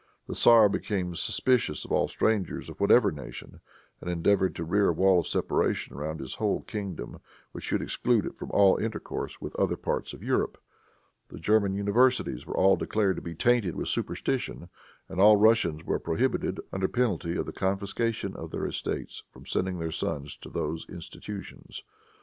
The 0.25 0.33
tzar 0.33 0.67
became 0.67 1.13
suspicious 1.15 1.85
of 1.85 1.91
all 1.91 2.07
strangers 2.07 2.71
of 2.71 2.79
whatever 2.81 3.11
nation, 3.11 3.61
and 4.01 4.09
endeavored 4.09 4.55
to 4.55 4.63
rear 4.63 4.89
a 4.89 4.93
wall 4.93 5.19
of 5.19 5.27
separation 5.27 5.95
around 5.95 6.19
his 6.21 6.33
whole 6.41 6.61
kingdom 6.61 7.19
which 7.51 7.63
should 7.65 7.83
exclude 7.83 8.25
it 8.25 8.35
from 8.35 8.49
all 8.49 8.77
intercourse 8.77 9.39
with 9.39 9.55
other 9.57 9.77
parts 9.77 10.11
of 10.13 10.23
Europe. 10.23 10.57
The 11.27 11.37
German 11.37 11.75
universities 11.75 12.47
were 12.47 12.57
all 12.57 12.77
declared 12.77 13.17
to 13.17 13.21
be 13.21 13.35
tainted 13.35 13.75
with 13.75 13.89
superstition, 13.89 14.69
and 15.07 15.21
all 15.21 15.35
Russians 15.37 15.83
were 15.85 15.99
prohibited, 15.99 16.59
under 16.73 16.87
penalty 16.87 17.35
of 17.37 17.45
the 17.45 17.53
confiscation 17.53 18.35
of 18.35 18.49
their 18.49 18.65
estates, 18.65 19.21
from 19.31 19.45
sending 19.45 19.77
their 19.77 19.91
sons 19.91 20.35
to 20.37 20.49
those 20.49 20.83
institutions. 20.89 21.83